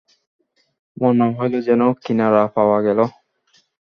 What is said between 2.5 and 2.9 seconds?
পাওয়া